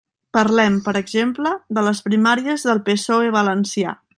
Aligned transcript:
Parlem, 0.35 0.77
per 0.87 0.93
exemple, 1.01 1.51
de 1.79 1.83
les 1.89 2.01
primàries 2.09 2.67
del 2.71 2.83
PSOE 2.89 3.33
valencià. 3.41 3.95